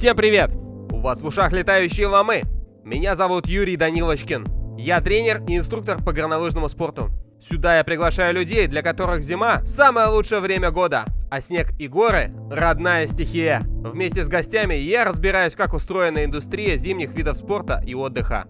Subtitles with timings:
[0.00, 0.50] Всем привет!
[0.92, 2.44] У вас в ушах летающие ломы.
[2.84, 4.46] Меня зовут Юрий Данилочкин.
[4.78, 7.10] Я тренер и инструктор по горнолыжному спорту.
[7.38, 12.32] Сюда я приглашаю людей, для которых зима– самое лучшее время года, а снег и горы–
[12.50, 13.60] родная стихия.
[13.66, 18.46] Вместе с гостями я разбираюсь, как устроена индустрия зимних видов спорта и отдыха.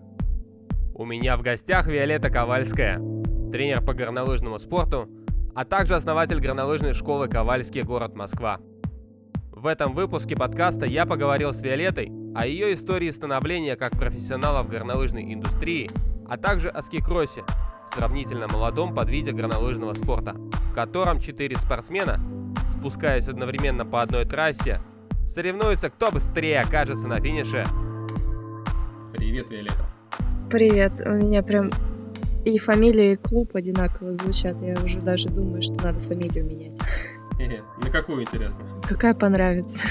[0.94, 3.00] У меня в гостях Виолетта Ковальская,
[3.50, 5.08] тренер по горнолыжному спорту,
[5.57, 8.61] а также основатель горнолыжной школы «Ковальский город Москва».
[9.61, 14.71] В этом выпуске подкаста я поговорил с Виолеттой о ее истории становления как профессионала в
[14.71, 15.91] горнолыжной индустрии,
[16.27, 17.43] а также о скикроссе,
[17.86, 20.33] сравнительно молодом подвиде горнолыжного спорта,
[20.71, 22.19] в котором четыре спортсмена,
[22.71, 24.81] спускаясь одновременно по одной трассе,
[25.29, 27.63] соревнуются, кто быстрее окажется на финише.
[29.13, 29.85] Привет, Виолетта.
[30.49, 31.69] Привет, у меня прям
[32.47, 34.56] и фамилия, и клуб одинаково звучат.
[34.62, 36.81] Я уже даже думаю, что надо фамилию менять.
[37.83, 38.64] На какую, интересно?
[38.88, 39.83] Какая понравится.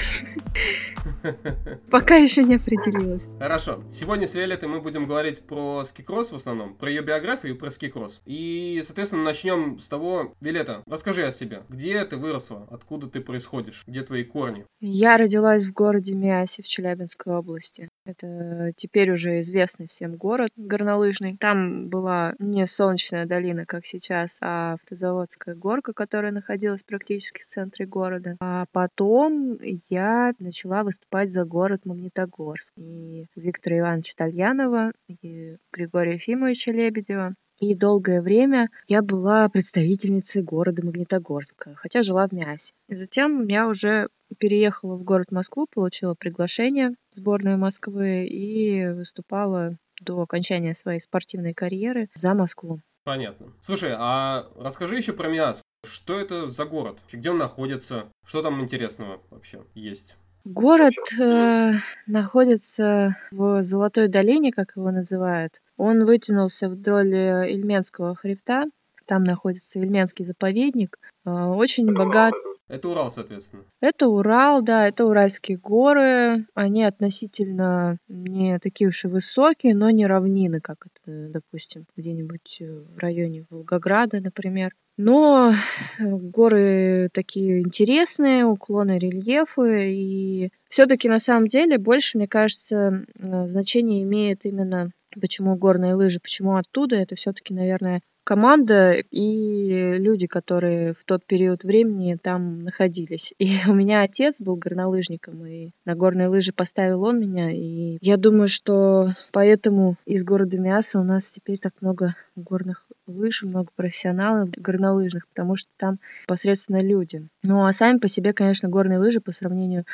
[1.90, 3.26] Пока еще не определилась.
[3.38, 3.82] Хорошо.
[3.92, 7.70] Сегодня с Виолеттой мы будем говорить про скикросс в основном, про ее биографию и про
[7.70, 8.20] скикросс.
[8.26, 11.62] И, соответственно, начнем с того, Виолетта, расскажи о себе.
[11.68, 12.66] Где ты выросла?
[12.70, 13.84] Откуда ты происходишь?
[13.86, 14.64] Где твои корни?
[14.80, 17.88] Я родилась в городе Миасе в Челябинской области.
[18.04, 21.36] Это теперь уже известный всем город горнолыжный.
[21.38, 27.86] Там была не солнечная долина, как сейчас, а автозаводская горка, которая находилась практически в центре
[27.86, 28.36] города.
[28.40, 32.72] А потом я начала выступать за город Магнитогорск.
[32.76, 37.34] И Виктора Ивановича Тальянова, и Григория Ефимовича Лебедева.
[37.60, 42.72] И долгое время я была представительницей города Магнитогорска, хотя жила в Мясе.
[42.88, 49.76] И затем я уже переехала в город Москву, получила приглашение в сборную Москвы и выступала
[50.00, 52.80] до окончания своей спортивной карьеры за Москву.
[53.10, 53.48] Понятно.
[53.60, 55.62] Слушай, а расскажи еще про Миас.
[55.84, 57.00] Что это за город?
[57.10, 58.04] Где он находится?
[58.24, 60.16] Что там интересного вообще есть?
[60.44, 61.72] Город э,
[62.06, 65.60] находится в Золотой долине, как его называют.
[65.76, 68.66] Он вытянулся вдоль э, Ильменского хребта.
[69.10, 70.96] Там находится Ильменский заповедник.
[71.26, 72.32] Э, очень богат
[72.68, 73.64] это Урал, соответственно.
[73.80, 76.46] Это Урал, да, это Уральские горы.
[76.54, 82.84] Они относительно не такие уж и высокие, но не равнины, как это, допустим, где-нибудь э,
[82.94, 84.72] в районе Волгограда, например.
[84.96, 93.04] Но э, горы такие интересные, уклоны, рельефы, и все-таки на самом деле больше, мне кажется,
[93.16, 100.94] значение имеет именно почему горные лыжи, почему оттуда, это все-таки, наверное, команда и люди, которые
[100.94, 103.34] в тот период времени там находились.
[103.38, 107.50] И у меня отец был горнолыжником, и на горные лыжи поставил он меня.
[107.50, 113.42] И я думаю, что поэтому из города Миаса у нас теперь так много горных лыж,
[113.42, 117.26] много профессионалов горнолыжных, потому что там посредственно люди.
[117.42, 119.84] Ну а сами по себе, конечно, горные лыжи по сравнению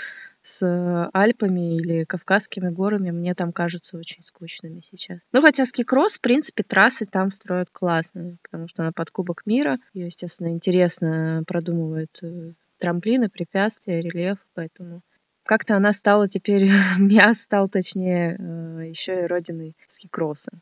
[0.46, 5.18] с э, Альпами или Кавказскими горами мне там кажутся очень скучными сейчас.
[5.32, 9.78] Ну, хотя скикросс, в принципе, трассы там строят классные, потому что она под Кубок мира.
[9.92, 15.02] Ее, естественно, интересно продумывают э, трамплины, препятствия, рельеф, поэтому
[15.42, 16.68] как-то она стала теперь,
[17.00, 20.52] я стал, точнее, э, еще и родиной скикросса.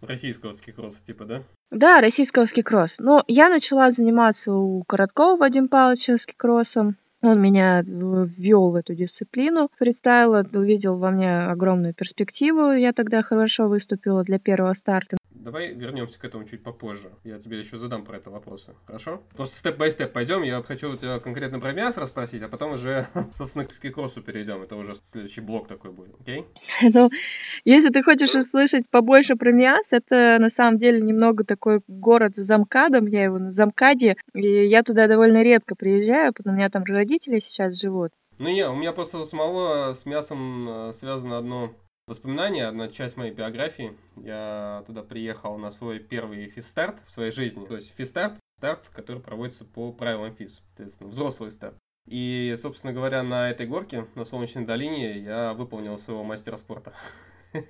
[0.00, 1.42] Российского скикросса, типа, да?
[1.70, 3.02] Да, российского скикросса.
[3.02, 6.96] Но я начала заниматься у Короткова Вадима Павловича скикроссом.
[7.24, 12.72] Он меня ввел в эту дисциплину, представил, увидел во мне огромную перспективу.
[12.72, 15.16] Я тогда хорошо выступила для первого старта.
[15.44, 17.10] Давай вернемся к этому чуть попозже.
[17.22, 18.74] Я тебе еще задам про это вопросы.
[18.86, 19.22] Хорошо?
[19.36, 20.42] Просто степ-бай-степ пойдем.
[20.42, 24.62] Я хочу у тебя конкретно про мясо расспросить, а потом уже, собственно, к скикроссу перейдем.
[24.62, 26.46] Это уже следующий блок такой будет, окей?
[26.94, 27.10] Ну,
[27.66, 32.38] если ты хочешь услышать побольше про мясо, это на самом деле немного такой город с
[32.38, 33.06] замкадом.
[33.06, 34.16] Я его на замкаде.
[34.32, 38.12] И я туда довольно редко приезжаю, потому у меня там родители сейчас живут.
[38.38, 41.74] Ну не, у меня просто у самого с мясом э, связано одно
[42.06, 43.96] Воспоминания, одна часть моей биографии.
[44.16, 47.64] Я туда приехал на свой первый физстарт в своей жизни.
[47.64, 51.78] То есть физстарт, старт, который проводится по правилам физ, соответственно, взрослый старт.
[52.06, 56.92] И, собственно говоря, на этой горке, на Солнечной долине, я выполнил своего мастера спорта.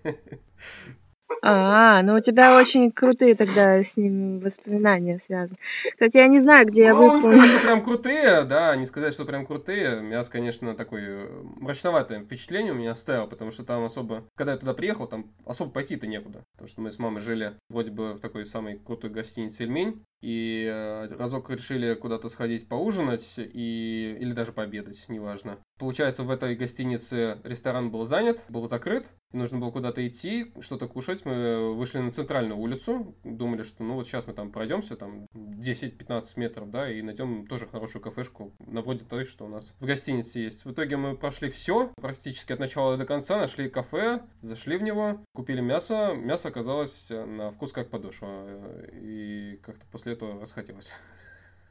[1.43, 5.59] А, ну у тебя очень крутые тогда с ним воспоминания связаны.
[5.93, 7.29] Кстати, я не знаю, где я выполнил.
[7.29, 10.01] Ну, не сказать, что прям крутые, да, не сказать, что прям крутые.
[10.01, 14.59] Мяс, конечно, такое э, мрачноватое впечатление у меня оставил, потому что там особо, когда я
[14.59, 16.45] туда приехал, там особо пойти-то некуда.
[16.53, 20.05] Потому что мы с мамой жили вроде бы в такой самой крутой гостинице Эльмень.
[20.21, 24.17] И э, разок решили куда-то сходить поужинать и...
[24.19, 25.59] или даже пообедать, неважно.
[25.79, 30.87] Получается, в этой гостинице ресторан был занят, был закрыт, и нужно было куда-то идти, что-то
[30.87, 31.25] кушать.
[31.25, 36.25] Мы вышли на центральную улицу, думали, что ну вот сейчас мы там пройдемся, там 10-15
[36.37, 40.39] метров, да, и найдем тоже хорошую кафешку, на вроде той, что у нас в гостинице
[40.39, 40.65] есть.
[40.65, 45.21] В итоге мы прошли все, практически от начала до конца, нашли кафе, зашли в него,
[45.35, 46.15] купили мясо.
[46.15, 48.47] Мясо оказалось на вкус как подошва,
[48.93, 50.93] и как-то после этого расхотелось.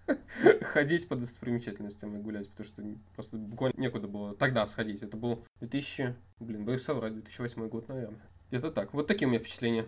[0.62, 2.83] ходить по достопримечательностям и гулять, потому что
[3.15, 5.01] просто буквально некуда было тогда сходить.
[5.01, 8.21] Это был 2000, блин, боюсь соврать, 2008 год, наверное.
[8.51, 8.94] Это так.
[8.94, 9.85] Вот такие у меня впечатления.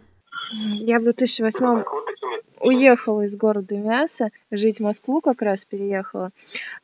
[0.51, 1.83] Я в 2008
[2.62, 6.31] уехала из города Мяса, жить в Москву как раз переехала.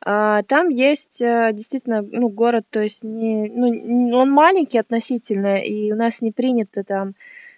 [0.00, 5.90] А, там есть э, действительно ну, город, то есть не, ну, он маленький относительно, и
[5.90, 7.14] у нас не принято там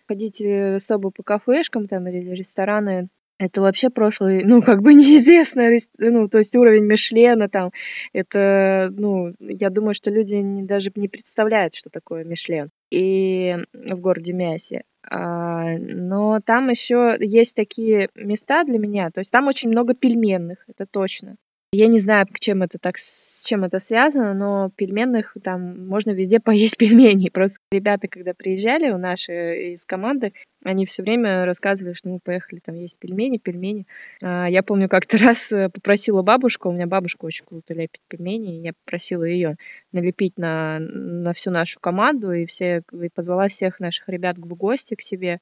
[0.09, 3.09] ходить э, особо по кафешкам там или рестораны
[3.39, 7.73] это вообще прошлый, ну, как бы неизвестно, ну, то есть уровень Мишлена там,
[8.13, 12.71] это, ну, я думаю, что люди не, даже не представляют, что такое Мишлен.
[12.91, 14.85] И в городе Мясе.
[15.11, 20.65] А, но там еще есть такие места для меня, то есть там очень много пельменных,
[20.69, 21.37] это точно.
[21.75, 26.13] Я не знаю, к чем это так, с чем это связано, но пельменных там можно
[26.13, 27.31] везде поесть пельмени.
[27.31, 30.33] Просто ребята, когда приезжали у наши из команды,
[30.63, 33.89] они все время рассказывали, что мы поехали там есть пельмени, пельмени.
[34.23, 38.63] А, я помню, как-то раз э, попросила бабушку, у меня бабушка очень круто лепит пельмени,
[38.63, 39.57] я попросила ее
[39.91, 44.95] налепить на, на всю нашу команду, и, все, и позвала всех наших ребят в гости
[44.95, 45.41] к себе.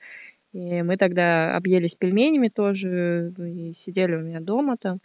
[0.54, 5.00] И мы тогда объелись пельменями тоже, и сидели у меня дома там.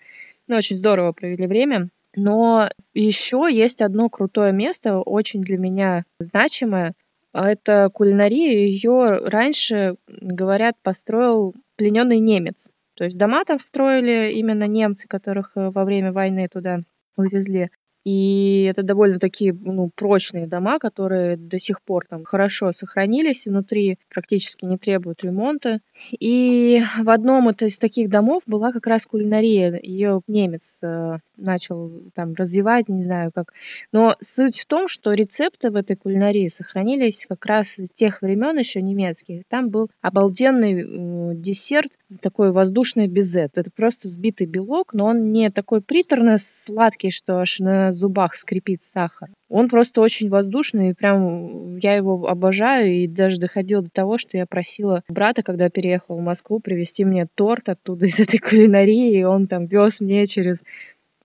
[0.47, 1.89] Ну, очень здорово провели время.
[2.15, 6.93] Но еще есть одно крутое место, очень для меня значимое.
[7.33, 8.65] Это кулинария.
[8.67, 12.69] Ее раньше, говорят, построил плененный немец.
[12.95, 16.79] То есть дома там строили именно немцы, которых э, во время войны туда
[17.15, 17.69] вывезли.
[18.07, 23.99] И это довольно такие ну, прочные дома, которые до сих пор там хорошо сохранились, внутри
[24.07, 25.81] практически не требуют ремонта.
[26.17, 29.77] И в одном из таких домов была как раз кулинария.
[29.83, 33.51] Ее немец э, начал там развивать, не знаю как.
[33.91, 38.57] Но суть в том, что рецепты в этой кулинарии сохранились как раз с тех времен
[38.57, 39.43] еще немецких.
[39.49, 43.49] Там был обалденный э, десерт, такой воздушный безе.
[43.53, 48.83] Это просто взбитый белок, но он не такой приторно сладкий, что аж на зубах скрипит
[48.83, 49.29] сахар.
[49.49, 54.37] Он просто очень воздушный, и прям я его обожаю, и даже доходило до того, что
[54.37, 59.23] я просила брата, когда переехал в Москву, привезти мне торт оттуда из этой кулинарии, и
[59.23, 60.63] он там вез мне через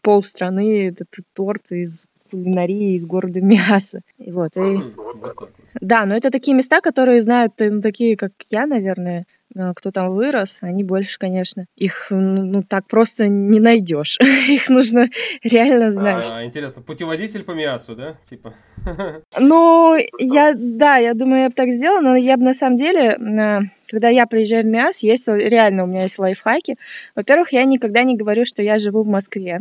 [0.02, 4.00] полстраны этот торт из кулинарии из города Мяса.
[4.18, 4.78] И вот, и...
[5.80, 9.26] Да, но это такие места, которые знают, ну, такие, как я, наверное,
[9.76, 14.18] кто там вырос, они больше, конечно, их ну, так просто не найдешь.
[14.48, 15.08] их нужно
[15.42, 16.28] реально знать.
[16.32, 18.16] А, интересно, путеводитель по Миасу, да?
[18.28, 18.54] Типа.
[19.38, 23.70] ну, я, да, я думаю, я бы так сделала, но я бы на самом деле,
[23.86, 26.76] когда я приезжаю в Миас, есть реально у меня есть лайфхаки.
[27.14, 29.60] Во-первых, я никогда не говорю, что я живу в Москве.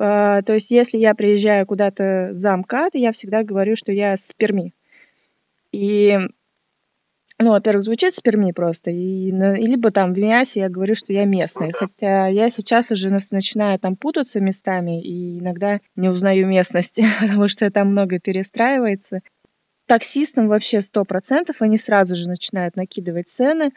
[0.00, 4.32] Uh, то есть, если я приезжаю куда-то за МКАД, я всегда говорю, что я с
[4.36, 4.72] Перми.
[5.72, 6.16] И
[7.40, 11.12] ну, во-первых, звучит с Перми просто, и, и либо там в Миасе я говорю, что
[11.12, 17.06] я местный, хотя я сейчас уже начинаю там путаться местами и иногда не узнаю местности,
[17.20, 19.20] потому что там много перестраивается.
[19.86, 23.72] Таксистам вообще сто процентов, они сразу же начинают накидывать цены,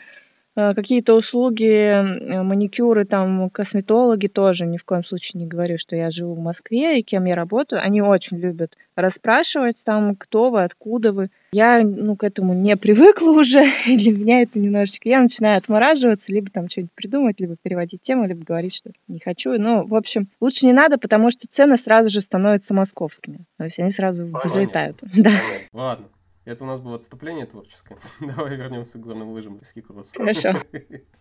[0.55, 6.11] какие-то услуги, э, маникюры, там, косметологи тоже ни в коем случае не говорю, что я
[6.11, 7.81] живу в Москве и кем я работаю.
[7.81, 11.29] Они очень любят расспрашивать там, кто вы, откуда вы.
[11.53, 15.07] Я, ну, к этому не привыкла уже, и для меня это немножечко...
[15.07, 19.51] Я начинаю отмораживаться, либо там что-нибудь придумать, либо переводить тему, либо говорить, что не хочу.
[19.57, 23.45] Ну, в общем, лучше не надо, потому что цены сразу же становятся московскими.
[23.57, 24.49] То есть они сразу Понятно.
[24.49, 24.99] взлетают.
[25.21, 25.31] Да.
[25.71, 26.05] Ладно.
[26.43, 27.97] Это у нас было отступление творческое.
[28.19, 30.11] Давай вернемся к горным лыжам и ски-кроссу.
[30.15, 30.53] Хорошо.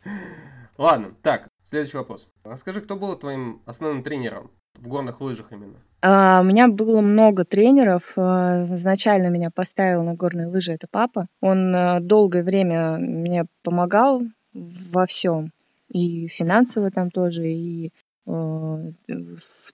[0.79, 2.29] Ладно, так, следующий вопрос.
[2.43, 5.79] Расскажи, кто был твоим основным тренером в горных лыжах именно?
[6.01, 8.15] А, у меня было много тренеров.
[8.17, 11.27] А, изначально меня поставил на горные лыжи это папа.
[11.43, 14.23] Он а, долгое время мне помогал
[14.55, 15.53] во всем.
[15.91, 17.93] И финансово там тоже, и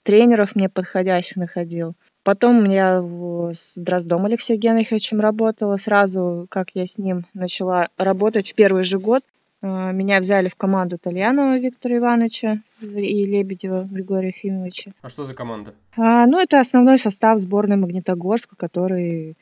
[0.03, 1.95] тренеров мне подходящих находил.
[2.26, 3.04] Потом я
[3.52, 5.76] с Дроздом Алексеем Генриховичем работала.
[5.76, 9.23] Сразу, как я с ним начала работать в первый же год,
[9.62, 14.90] э, меня взяли в команду Тальянова Виктора Ивановича и Лебедева Григория Ефимовича.
[15.02, 15.73] А что за команда?
[15.97, 19.37] А, ну, это основной состав сборной Магнитогорска, который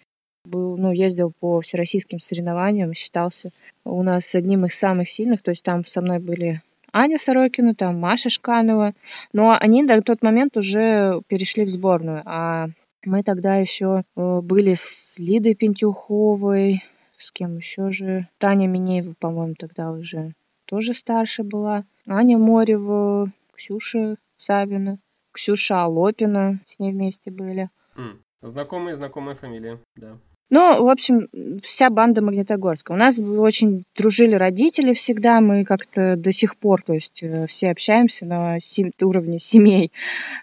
[0.44, 3.50] был, ну, ездил по всероссийским соревнованиям, считался
[3.86, 5.42] у нас одним из самых сильных.
[5.42, 6.60] То есть там со мной были
[6.96, 8.94] Аня Сорокина, там Маша Шканова.
[9.32, 12.22] Но они на тот момент уже перешли в сборную.
[12.24, 12.68] А
[13.04, 16.84] мы тогда еще э, были с Лидой Пентюховой,
[17.18, 18.28] с кем еще же?
[18.38, 20.34] Таня Минеева, по-моему, тогда уже
[20.66, 21.84] тоже старше была.
[22.06, 24.98] Аня Морева, Ксюша Савина,
[25.32, 27.70] Ксюша Лопина, с ней вместе были.
[28.40, 30.16] Знакомые, знакомые фамилии, да.
[30.50, 31.28] Ну, в общем,
[31.62, 32.92] вся банда Магнитогорска.
[32.92, 37.70] У нас очень дружили родители всегда, мы как-то до сих пор, то есть э, все
[37.70, 39.90] общаемся на сем- уровне семей.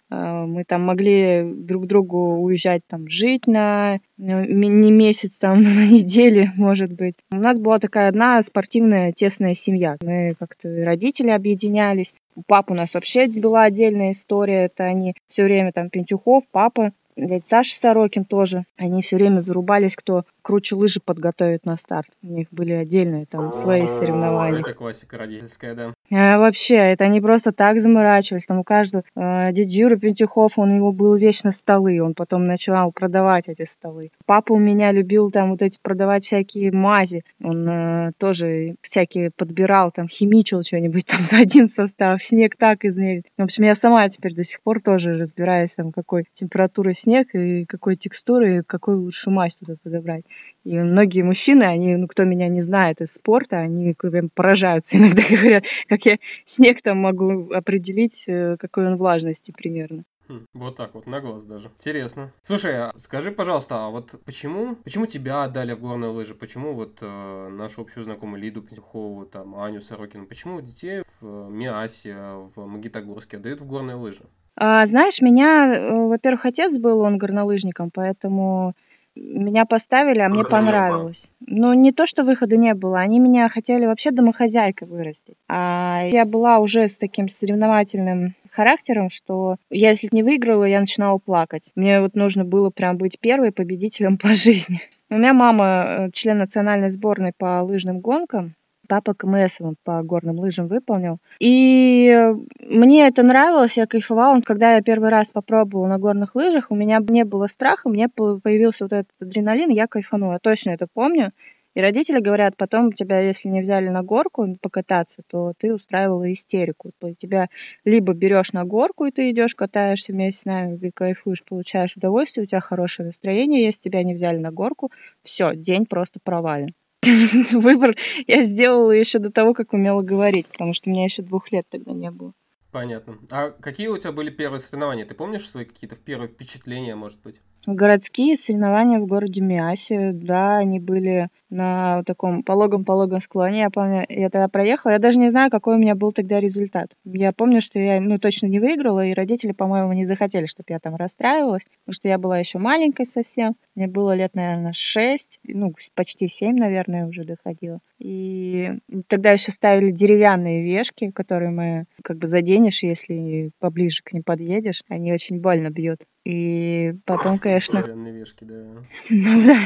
[0.10, 5.88] Э, Мы там могли друг другу уезжать там жить на э, не месяц, там, на
[5.88, 7.16] неделе, может быть.
[7.32, 9.98] У нас была такая одна спортивная тесная семья.
[10.02, 12.16] Мы как-то родители объединялись.
[12.36, 14.66] У папы у нас вообще была отдельная история.
[14.66, 18.66] Это они все время там Пентюхов, папа, дядя Саша Сорокин тоже.
[18.78, 22.08] Они все время зарубались, кто круче лыжи подготовит на старт.
[22.24, 24.62] У них были отдельные там свои соревнования.
[24.62, 25.94] Это классика родительская, да.
[26.12, 28.46] А, вообще, это они просто так заморачивались.
[28.46, 32.48] Там у каждого э, дядя Юра Пентюхов, он у него был вечно столы, он потом
[32.48, 34.12] начал продавать эти столы.
[34.26, 37.24] Папа у меня любил там вот эти продавать всякие мази.
[37.44, 43.26] Он э, тоже всякие подбирал, там химичил что-нибудь там за один состав, снег так измерить.
[43.38, 47.66] В общем, я сама теперь до сих пор тоже разбираюсь, там, какой температуры снег и
[47.66, 50.24] какой текстуры, и какую лучше мазь туда подобрать.
[50.64, 55.24] И многие мужчины, они, ну, кто меня не знает из спорта, они прям поражаются иногда,
[55.30, 60.04] говорят, как я снег там могу определить, э, какой он влажности примерно.
[60.28, 61.70] Хм, Вот так вот, на глаз даже.
[61.80, 62.32] Интересно.
[62.44, 66.36] Слушай, а скажи, пожалуйста, а вот почему, почему тебя отдали в горные лыжи?
[66.36, 71.50] Почему вот э, нашу общую знакомую Лиду Пентюхову, там, Аню Сорокину, почему детей в э,
[71.50, 72.16] Миасе,
[72.56, 74.22] в Магнитогорске отдают в горные лыжи?
[74.56, 78.74] А, знаешь, меня, э, во-первых, отец был, он горнолыжником, поэтому
[79.16, 81.30] меня поставили, а мне Выхода понравилось.
[81.46, 85.36] Ну, не то, что выхода не было, они меня хотели вообще домохозяйкой вырастить.
[85.50, 91.18] А я была уже с таким соревновательным характером, что я, если не выиграла, я начинала
[91.18, 91.72] плакать.
[91.76, 94.82] Мне вот нужно было прям быть первой победителем по жизни.
[95.10, 98.56] У меня мама э, член национальной сборной по лыжным гонкам,
[98.92, 101.20] папа КМС он по горным лыжам выполнил.
[101.40, 102.14] И
[102.60, 104.42] мне это нравилось, я кайфовала.
[104.42, 108.10] Когда я первый раз попробовала на горных лыжах, у меня не было страха, у меня
[108.10, 110.34] по- появился вот этот адреналин, я кайфанула.
[110.34, 111.32] Я точно это помню.
[111.74, 116.92] И родители говорят, потом тебя, если не взяли на горку покататься, то ты устраивала истерику.
[117.00, 117.48] То тебя
[117.86, 122.44] либо берешь на горку, и ты идешь, катаешься вместе с нами, и кайфуешь, получаешь удовольствие,
[122.44, 123.64] у тебя хорошее настроение.
[123.64, 124.92] Если тебя не взяли на горку,
[125.24, 126.74] все, день просто провален.
[127.52, 127.96] Выбор
[128.28, 131.66] я сделала еще до того, как умела говорить, потому что у меня еще двух лет
[131.70, 132.34] тогда не было.
[132.72, 133.18] Понятно.
[133.32, 135.06] А какие у тебя были первые соревнования?
[135.06, 137.42] Ты помнишь свои какие-то первые впечатления, может быть?
[137.66, 143.60] Городские соревнования в городе Миасе, да, они были на таком пологом-пологом склоне.
[143.60, 146.96] Я помню, я тогда проехала, я даже не знаю, какой у меня был тогда результат.
[147.04, 150.80] Я помню, что я, ну, точно не выиграла, и родители, по-моему, не захотели, чтобы я
[150.80, 153.56] там расстраивалась, потому что я была еще маленькой совсем.
[153.76, 157.80] Мне было лет, наверное, шесть, ну, почти семь, наверное, уже доходила.
[158.00, 158.72] И
[159.08, 164.84] тогда еще ставили деревянные вешки, которые мы как бы заденешь, если поближе к ним подъедешь.
[164.88, 166.02] Они очень больно бьют.
[166.26, 168.84] И потом, конечно, Деревянные вешки, да.
[169.10, 169.58] ну да.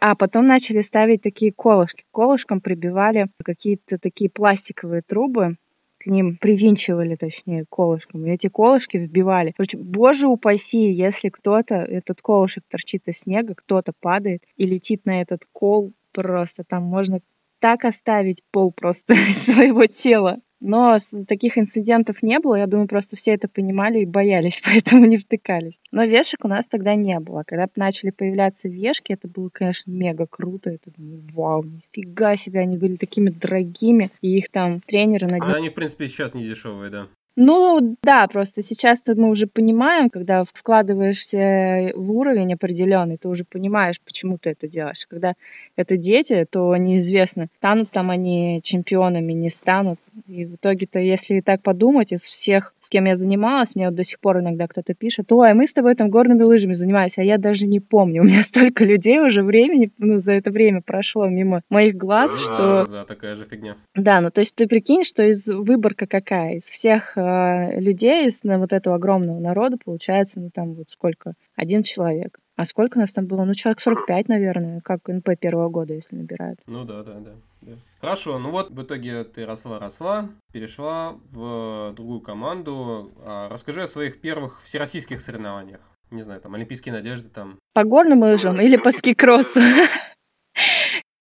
[0.00, 2.04] А потом начали ставить такие колышки.
[2.10, 5.56] К колышкам прибивали какие-то такие пластиковые трубы,
[5.98, 8.26] к ним привинчивали, точнее, колышком.
[8.26, 9.52] И эти колышки вбивали.
[9.54, 15.20] Короче, боже упаси, если кто-то, этот колышек торчит из снега, кто-то падает и летит на
[15.20, 17.20] этот кол, просто там можно
[17.58, 20.38] так оставить пол просто своего тела.
[20.60, 25.16] Но таких инцидентов не было, я думаю, просто все это понимали и боялись, поэтому не
[25.16, 25.80] втыкались.
[25.90, 27.44] Но вешек у нас тогда не было.
[27.46, 30.70] Когда начали появляться вешки, это было, конечно, мега круто.
[30.70, 35.54] Это думаю, вау, нифига себе, они были такими дорогими, и их там тренеры над Да,
[35.54, 37.08] они, в принципе, сейчас не дешевые, да.
[37.36, 44.00] Ну да, просто сейчас-то мы уже понимаем, когда вкладываешься в уровень определенный, ты уже понимаешь,
[44.00, 45.06] почему ты это делаешь.
[45.08, 45.34] Когда
[45.76, 49.98] это дети, то неизвестно, станут там они чемпионами, не станут.
[50.26, 54.04] И в итоге-то, если так подумать, из всех, с кем я занималась, мне вот до
[54.04, 57.38] сих пор иногда кто-то пишет, ой, мы с тобой там горными лыжами занимались, а я
[57.38, 58.22] даже не помню.
[58.22, 62.84] У меня столько людей уже времени, ну, за это время прошло мимо моих глаз, что...
[62.84, 63.76] Да, да, такая же фигня.
[63.94, 66.56] Да, ну то есть ты прикинь, что из выборка какая?
[66.56, 67.16] Из всех
[67.78, 71.34] людей, из на вот этого огромного народа получается, ну там вот сколько?
[71.56, 72.38] Один человек.
[72.56, 73.44] А сколько нас там было?
[73.44, 76.60] Ну, человек 45, наверное, как НП первого года, если набирают.
[76.66, 77.30] Ну да, да, да.
[77.62, 77.72] да.
[78.00, 83.12] Хорошо, ну вот в итоге ты росла-росла, перешла в другую команду.
[83.24, 85.80] А, расскажи о своих первых всероссийских соревнованиях.
[86.10, 87.58] Не знаю, там, Олимпийские надежды там.
[87.72, 89.60] По горным лыжам или по ски-кроссу?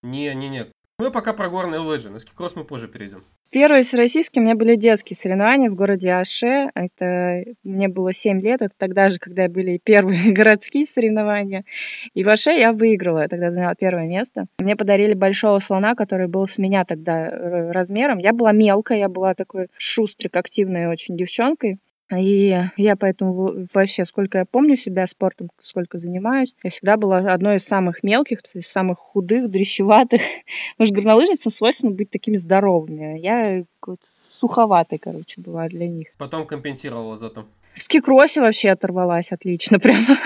[0.04, 0.68] Не-не-не.
[1.00, 3.24] Мы пока про горные лыжи, на скикросс мы позже перейдем.
[3.52, 6.70] Первые всероссийские у меня были детские соревнования в городе Аше.
[6.76, 11.66] Это мне было 7 лет, это тогда же, когда были первые городские соревнования.
[12.14, 14.46] И в Аше я выиграла, я тогда заняла первое место.
[14.60, 18.20] Мне подарили большого слона, который был с меня тогда э, размером.
[18.20, 21.80] Я была мелкая, я была такой шустрой, активной очень девчонкой.
[22.16, 27.58] И я поэтому вообще, сколько я помню себя спортом, сколько занимаюсь, я всегда была одной
[27.58, 30.22] из самых мелких, есть самых худых, дрещеватых.
[30.78, 33.20] Потому что горнолыжницам свойственно быть такими здоровыми.
[33.20, 33.64] Я
[34.02, 36.08] суховатой, короче, была для них.
[36.18, 37.46] Потом компенсировала зато.
[37.74, 40.18] В скикросе вообще оторвалась отлично прямо.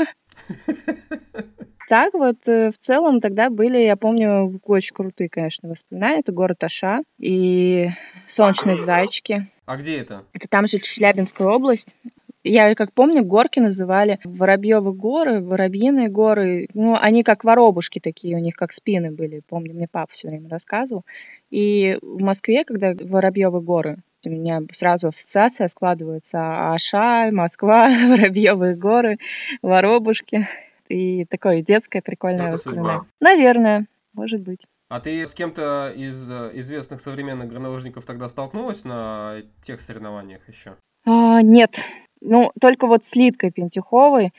[1.90, 6.22] Так вот, э, в целом тогда были, я помню, очень крутые, конечно, воспоминания.
[6.22, 7.90] Это город Аша и
[8.26, 9.50] солнечные зайчики.
[9.66, 10.26] А где это?
[10.34, 11.96] Это там же Челябинская область.
[12.44, 16.68] Я, как помню, горки называли Воробьевы горы, Воробьиные горы.
[16.74, 19.42] Ну, они как воробушки такие, у них как спины были.
[19.48, 21.06] Помню, мне папа все время рассказывал.
[21.50, 29.20] И в Москве, когда Воробьевы горы, у меня сразу ассоциация складывается Аша, Москва, Воробьевые горы,
[29.62, 30.48] Воробушки.
[30.90, 33.04] И такое детское прикольное воспоминание.
[33.22, 34.68] Наверное, может быть.
[34.94, 40.76] А ты с кем-то из э, известных современных горнолыжников тогда столкнулась на тех соревнованиях еще?
[41.04, 41.80] А, нет.
[42.22, 44.34] Ну, только вот с Литкой Пентюховой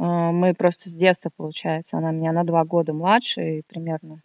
[0.00, 4.20] а, мы просто с детства, получается, она меня на два года младше примерно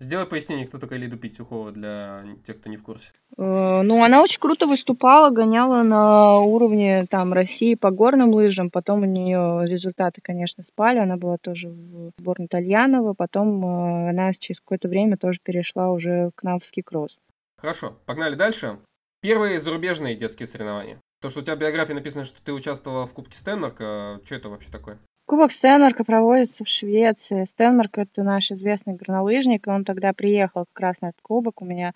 [0.00, 3.10] Сделай пояснение, кто такая Лида Петюхова для тех, кто не в курсе.
[3.36, 8.70] Э, ну, она очень круто выступала, гоняла на уровне там России по горным лыжам.
[8.70, 10.98] Потом у нее результаты, конечно, спали.
[10.98, 13.14] Она была тоже в сборной Тальянова.
[13.14, 17.18] Потом э, она через какое-то время тоже перешла уже к нам в ски-кросс.
[17.60, 18.78] Хорошо, погнали дальше.
[19.20, 21.00] Первые зарубежные детские соревнования.
[21.20, 24.48] То, что у тебя в биографии написано, что ты участвовала в Кубке Стэнмарка, что это
[24.48, 24.98] вообще такое?
[25.28, 27.44] Кубок Стенмарка проводится в Швеции.
[27.44, 31.60] Стенмарк— это наш известный горнолыжник, и он тогда приехал как раз на этот кубок.
[31.60, 31.92] У меня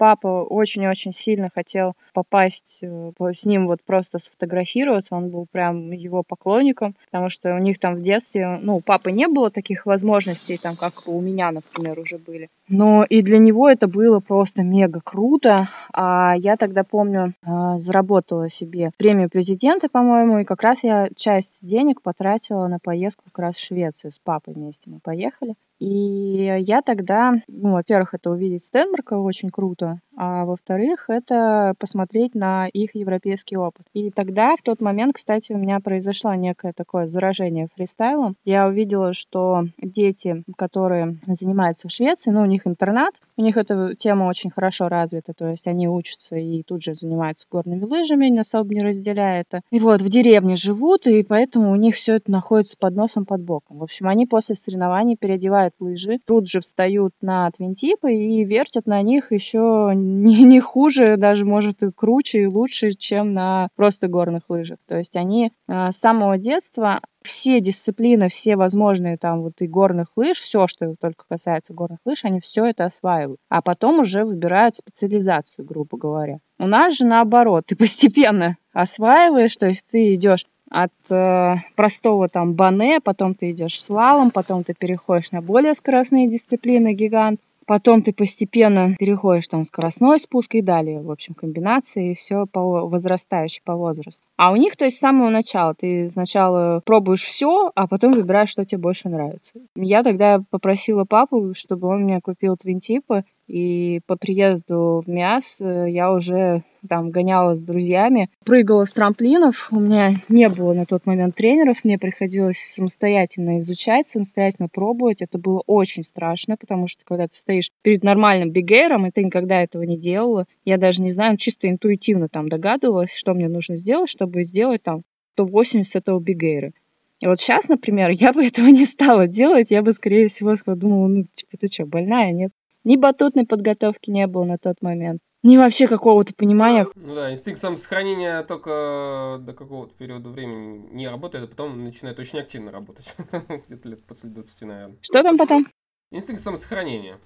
[0.00, 5.14] папа очень-очень сильно хотел попасть э, с ним вот просто сфотографироваться.
[5.14, 9.12] Он был прям его поклонником, потому что у них там в детстве, ну, у папы
[9.12, 12.48] не было таких возможностей, там, как у меня, например, уже были.
[12.66, 15.68] Но и для него это было просто мега круто.
[15.92, 21.58] А я тогда, помню, э, заработала себе премию президента, по-моему, и как раз я часть
[21.60, 24.88] денег потратила на поездку как раз в Швецию с папой вместе.
[24.88, 25.56] Мы поехали.
[25.80, 32.66] И я тогда, ну, во-первых, это увидеть Стэнберга очень круто, а во-вторых, это посмотреть на
[32.66, 33.86] их европейский опыт.
[33.94, 38.36] И тогда, в тот момент, кстати, у меня произошло некое такое заражение фристайлом.
[38.44, 43.94] Я увидела, что дети, которые занимаются в Швеции, ну, у них интернат, у них эта
[43.96, 48.40] тема очень хорошо развита, то есть они учатся и тут же занимаются горными лыжами, не
[48.40, 49.62] особо не разделяя это.
[49.70, 53.40] И вот в деревне живут, и поэтому у них все это находится под носом, под
[53.40, 53.78] боком.
[53.78, 59.02] В общем, они после соревнований переодевают лыжи, тут же встают на твинтипы и вертят на
[59.02, 64.42] них еще не, не хуже, даже может и круче и лучше, чем на просто горных
[64.48, 64.78] лыжах.
[64.86, 70.08] То есть они а, с самого детства все дисциплины, все возможные там вот и горных
[70.16, 73.40] лыж, все, что только касается горных лыж, они все это осваивают.
[73.48, 76.38] А потом уже выбирают специализацию, грубо говоря.
[76.58, 82.54] У нас же наоборот, ты постепенно осваиваешь, то есть ты идешь от э, простого там
[82.54, 88.12] бане, потом ты идешь слалом, потом ты переходишь на более скоростные дисциплины, гигант, Потом ты
[88.12, 93.76] постепенно переходишь там скоростной спуск и далее, в общем, комбинации, и все по возрастающей по
[93.76, 94.20] возрасту.
[94.36, 98.48] А у них, то есть с самого начала, ты сначала пробуешь все, а потом выбираешь,
[98.48, 99.60] что тебе больше нравится.
[99.76, 105.86] Я тогда попросила папу, чтобы он мне купил твинтипы, и по приезду в МИАС э,
[105.90, 109.68] я уже там гоняла с друзьями, прыгала с трамплинов.
[109.72, 115.20] У меня не было на тот момент тренеров, мне приходилось самостоятельно изучать, самостоятельно пробовать.
[115.20, 119.60] Это было очень страшно, потому что когда ты стоишь перед нормальным бигейром, и ты никогда
[119.60, 124.08] этого не делала, я даже не знаю, чисто интуитивно там догадывалась, что мне нужно сделать,
[124.08, 125.02] чтобы сделать там
[125.34, 126.70] 180 этого бигейра.
[127.18, 131.08] И вот сейчас, например, я бы этого не стала делать, я бы, скорее всего, думала,
[131.08, 132.52] ну, типа, ты что, больная, нет?
[132.84, 136.86] Ни батутной подготовки не было на тот момент, ни вообще какого-то понимания.
[136.94, 142.38] Ну да, инстинкт самосохранения только до какого-то периода времени не работает, а потом начинает очень
[142.38, 143.14] активно работать.
[143.66, 144.96] Где-то лет после 20, наверное.
[145.00, 145.66] Что там потом?
[146.10, 147.18] Инстинкт самосохранения.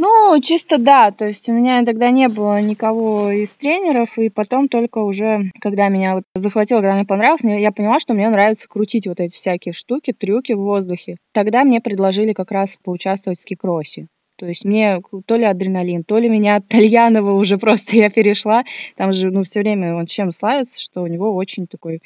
[0.00, 4.68] Ну, чисто да, то есть у меня тогда не было никого из тренеров, и потом
[4.68, 9.08] только уже, когда меня вот захватило, когда мне понравилось, я поняла, что мне нравится крутить
[9.08, 11.16] вот эти всякие штуки, трюки в воздухе.
[11.32, 14.06] Тогда мне предложили как раз поучаствовать в скикроссе.
[14.38, 18.64] То есть мне то ли адреналин, то ли меня от Тальянова уже просто я перешла.
[18.96, 22.00] Там же, ну, все время он чем славится, что у него очень такой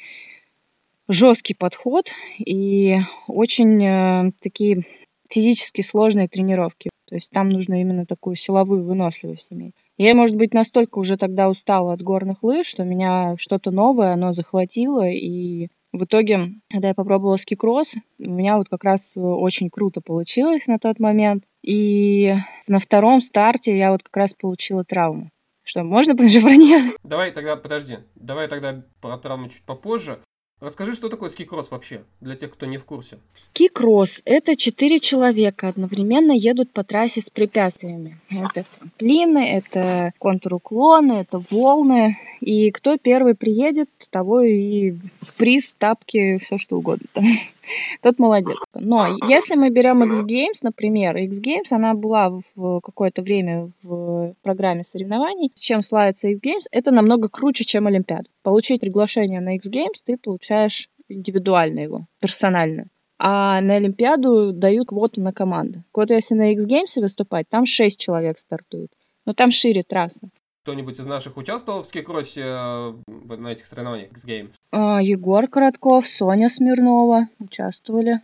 [1.07, 4.83] жесткий подход и очень э, такие
[5.29, 6.89] физически сложные тренировки.
[7.07, 9.75] То есть там нужно именно такую силовую выносливость иметь.
[9.97, 14.33] Я, может быть, настолько уже тогда устала от горных лыж, что меня что-то новое, оно
[14.33, 20.01] захватило, и в итоге, когда я попробовала скикросс, у меня вот как раз очень круто
[20.01, 21.45] получилось на тот момент.
[21.61, 22.33] И
[22.67, 25.29] на втором старте я вот как раз получила травму.
[25.63, 26.95] Что, можно про нее?
[27.03, 30.19] Давай тогда, подожди, давай тогда про травму чуть попозже.
[30.59, 33.19] Расскажи, что такое скикросс вообще, для тех, кто не в курсе.
[33.33, 38.17] Скикросс– это четыре человека одновременно едут по трассе с препятствиями.
[38.29, 42.17] Это трамплины, это контур уклоны, это волны.
[42.43, 44.95] И кто первый приедет, того и
[45.37, 47.07] приз, тапки, все что угодно.
[48.01, 48.57] Тот молодец.
[48.73, 54.33] Но если мы берем X Games, например, X Games, она была в какое-то время в
[54.41, 55.51] программе соревнований.
[55.55, 56.67] С чем славится X Games?
[56.71, 58.25] Это намного круче, чем Олимпиада.
[58.41, 62.87] Получить приглашение на X Games ты получаешь индивидуально его, персонально.
[63.19, 65.83] А на Олимпиаду дают квоту на команду.
[65.93, 68.91] Вот если на X Games выступать, там 6 человек стартуют.
[69.25, 70.27] Но там шире трасса.
[70.63, 74.53] Кто-нибудь из наших участвовал в скикроссе э, на этих соревнованиях X-Games?
[74.71, 78.21] А, Егор Коротков, Соня Смирнова участвовали.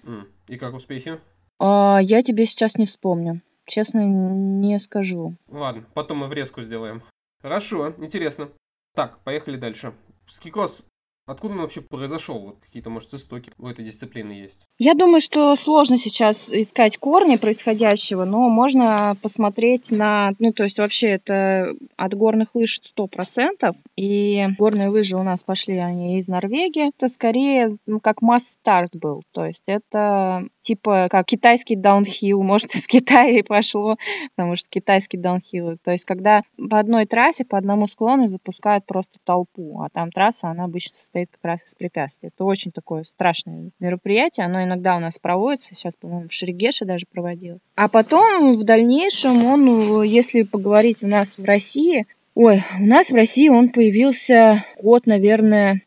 [0.47, 1.19] И как успехи?
[1.59, 3.41] А, я тебе сейчас не вспомню.
[3.65, 5.35] Честно, не скажу.
[5.49, 7.03] Ладно, потом мы врезку сделаем.
[7.41, 8.49] Хорошо, интересно.
[8.95, 9.93] Так, поехали дальше.
[10.25, 10.83] Скикросс
[11.29, 12.39] Откуда он вообще произошел?
[12.39, 14.67] Вот какие-то, может, истоки у этой дисциплины есть?
[14.79, 20.31] Я думаю, что сложно сейчас искать корни происходящего, но можно посмотреть на...
[20.39, 23.75] Ну, то есть вообще это от горных лыж 100%.
[23.95, 26.89] И горные лыжи у нас пошли они из Норвегии.
[26.89, 29.21] Это скорее ну, как масс-старт был.
[29.31, 32.41] То есть это типа как китайский даунхилл.
[32.43, 33.97] Может, из Китая и пошло,
[34.35, 35.77] потому что китайский даунхилл.
[35.83, 40.49] То есть когда по одной трассе, по одному склону запускают просто толпу, а там трасса,
[40.49, 42.29] она обычно состоит как раз из препятствий.
[42.29, 44.45] Это очень такое страшное мероприятие.
[44.45, 45.73] Оно иногда у нас проводится.
[45.75, 47.59] Сейчас, по-моему, в Шерегеше даже проводил.
[47.75, 53.15] А потом в дальнейшем он, если поговорить у нас в России, Ой, у нас в
[53.15, 55.81] России он появился год, наверное,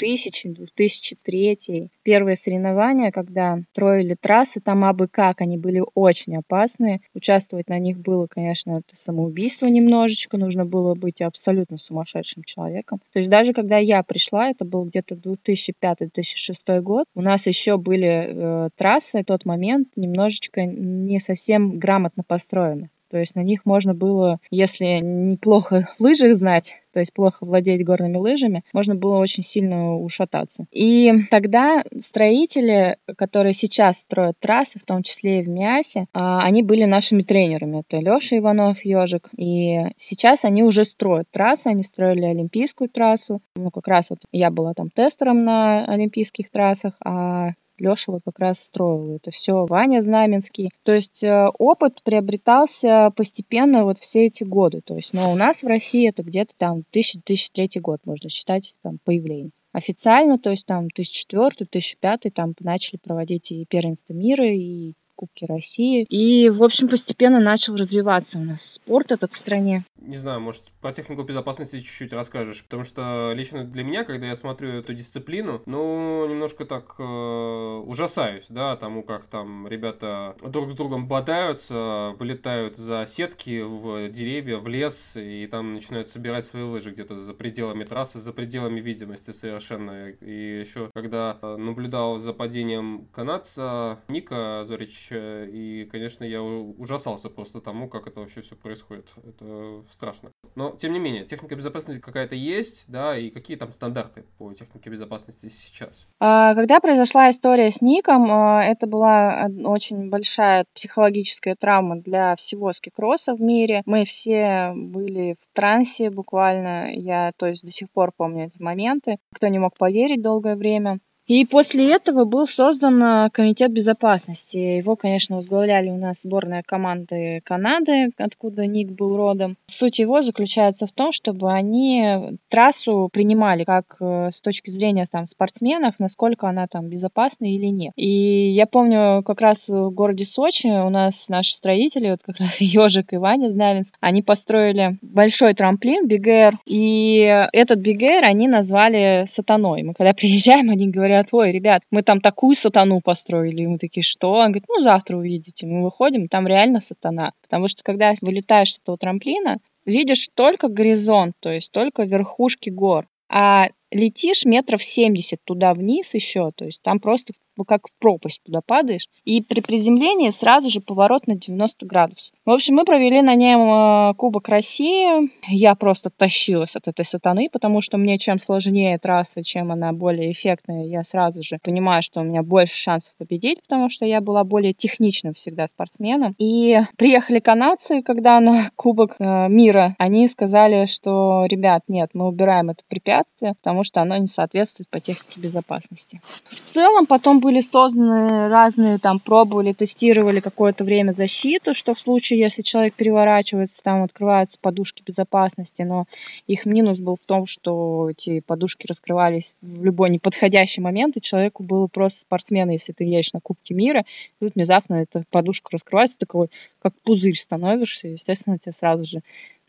[0.00, 1.88] 2000-2003.
[2.02, 7.00] Первые соревнования, когда строили трассы, там абы как, они были очень опасные.
[7.12, 13.00] Участвовать на них было, конечно, это самоубийство немножечко, нужно было быть абсолютно сумасшедшим человеком.
[13.12, 18.06] То есть даже когда я пришла, это был где-то 2005-2006 год, у нас еще были
[18.06, 22.90] э, трассы в тот момент немножечко не совсем грамотно построены.
[23.10, 28.16] То есть на них можно было, если неплохо лыжи знать, то есть плохо владеть горными
[28.16, 30.66] лыжами, можно было очень сильно ушататься.
[30.72, 36.62] И тогда строители, которые сейчас строят трассы, в том числе и в Миасе, а, они
[36.62, 37.82] были нашими тренерами.
[37.86, 39.28] Это Леша Иванов, Ежик.
[39.36, 43.40] И сейчас они уже строят трассы, они строили олимпийскую трассу.
[43.54, 48.38] Ну, как раз вот я была там тестером на олимпийских трассах, а Леша вот как
[48.38, 50.70] раз строил это все, Ваня Знаменский.
[50.84, 54.80] То есть э, опыт приобретался постепенно вот все эти годы.
[54.80, 58.98] То есть, но у нас в России это где-то там 2000-2003 год, можно считать, там,
[59.04, 59.50] появление.
[59.72, 66.06] Официально, то есть там 2004-2005 там начали проводить и первенство мира, и Кубки России.
[66.08, 69.84] И, в общем, постепенно начал развиваться у нас спорт этот в стране.
[70.00, 74.34] Не знаю, может, про технику безопасности чуть-чуть расскажешь, потому что лично для меня, когда я
[74.34, 80.74] смотрю эту дисциплину, ну, немножко так э, ужасаюсь, да, тому, как там ребята друг с
[80.74, 86.92] другом бодаются, вылетают за сетки в деревья, в лес, и там начинают собирать свои лыжи
[86.92, 90.08] где-то за пределами трассы, за пределами видимости совершенно.
[90.08, 97.60] И еще, когда э, наблюдал за падением канадца Ника Зорич и, конечно, я ужасался просто
[97.60, 99.08] тому, как это вообще все происходит.
[99.24, 100.30] Это страшно.
[100.54, 104.90] Но, тем не менее, техника безопасности какая-то есть, да, и какие там стандарты по технике
[104.90, 106.08] безопасности сейчас?
[106.18, 112.72] А, когда произошла история с Ником, а, это была очень большая психологическая травма для всего
[112.72, 113.82] скикросса в мире.
[113.86, 116.92] Мы все были в трансе буквально.
[116.92, 119.18] Я, то есть, до сих пор помню эти моменты.
[119.34, 121.00] Кто не мог поверить долгое время.
[121.30, 124.58] И после этого был создан а, комитет безопасности.
[124.58, 129.56] Его, конечно, возглавляли у нас сборная команды Канады, откуда Ник был родом.
[129.68, 135.28] Суть его заключается в том, чтобы они трассу принимали как э, с точки зрения там,
[135.28, 137.92] спортсменов, насколько она там безопасна или нет.
[137.94, 142.56] И я помню, как раз в городе Сочи у нас наши строители, вот как раз
[142.60, 149.84] Ежик и Ваня Знавинск, они построили большой трамплин, Бигэр, и этот Бигэр они назвали сатаной.
[149.84, 153.62] Мы когда приезжаем, они говорят, говорят, ой, ребят, мы там такую сатану построили.
[153.62, 154.32] И мы такие, что?
[154.32, 155.66] Он говорит, ну, завтра увидите.
[155.66, 157.32] Мы выходим, там реально сатана.
[157.42, 163.06] Потому что когда вылетаешь с этого трамплина, видишь только горизонт, то есть только верхушки гор.
[163.28, 167.32] А летишь метров 70 туда вниз еще, то есть там просто
[167.66, 169.08] как в пропасть туда падаешь.
[169.24, 172.32] И при приземлении сразу же поворот на 90 градусов.
[172.50, 175.30] В общем, мы провели на нем э, Кубок России.
[175.46, 180.32] Я просто тащилась от этой сатаны, потому что мне чем сложнее трасса, чем она более
[180.32, 184.42] эффектная, я сразу же понимаю, что у меня больше шансов победить, потому что я была
[184.42, 186.34] более техничным всегда спортсменом.
[186.38, 192.70] И приехали канадцы, когда на Кубок э, мира, они сказали, что, ребят, нет, мы убираем
[192.70, 196.20] это препятствие, потому что оно не соответствует по технике безопасности.
[196.48, 202.39] В целом потом были созданы разные, там, пробовали, тестировали какое-то время защиту, что в случае,
[202.40, 206.06] если человек переворачивается, там открываются подушки безопасности, но
[206.46, 211.62] их минус был в том, что эти подушки раскрывались в любой неподходящий момент, и человеку
[211.62, 214.04] было просто спортсмен, если ты едешь на Кубке мира,
[214.40, 216.48] и тут внезапно эта подушка раскрывается, такой,
[216.80, 219.22] как пузырь становишься, естественно, тебе сразу же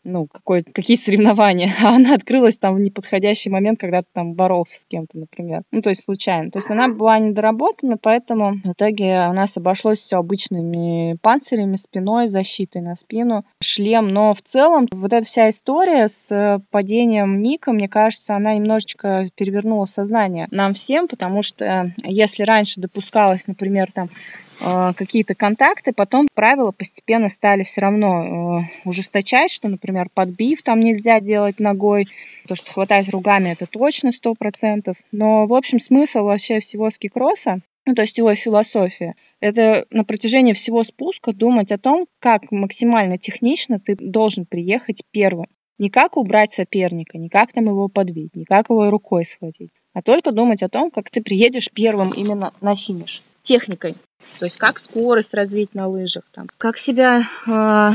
[0.04, 4.78] ну, какой, какие соревнования, а она открылась там в неподходящий момент, когда ты там боролся
[4.78, 5.62] с кем-то, например.
[5.70, 6.50] Ну, то есть случайно.
[6.50, 12.28] То есть она была недоработана, поэтому в итоге у нас обошлось все обычными панцирями, спиной,
[12.28, 14.08] защитой на спину, шлем.
[14.08, 19.86] Но в целом вот эта вся история с падением Ника, мне кажется, она немножечко перевернула
[19.86, 24.08] сознание нам всем, потому что если раньше допускалось, например, там
[24.51, 24.51] Э,
[24.96, 31.20] какие-то контакты, потом правила постепенно стали все равно э, ужесточать, что, например, подбив там нельзя
[31.20, 32.08] делать ногой,
[32.46, 34.96] то, что хватать ругами, это точно сто процентов.
[35.10, 40.52] Но, в общем, смысл вообще всего скикросса, ну, то есть его философия, это на протяжении
[40.52, 45.46] всего спуска думать о том, как максимально технично ты должен приехать первым.
[45.78, 50.02] Не как убрать соперника, не как там его подбить, не как его рукой схватить, а
[50.02, 53.94] только думать о том, как ты приедешь первым именно на финиш техникой.
[54.38, 57.90] То есть как скорость развить на лыжах, там, как себя э,